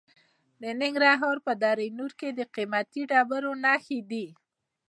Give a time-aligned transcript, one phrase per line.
[0.61, 4.27] د ننګرهار په دره نور کې د قیمتي ډبرو نښې دي.